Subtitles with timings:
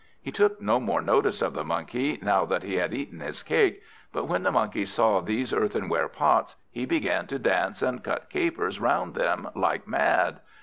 [0.19, 3.83] He took no more notice of the Monkey, now that he had eaten his cake;
[4.11, 8.79] but when the Monkey saw these earthenware pots, he began to dance and cut capers
[8.79, 10.39] round them, like mad.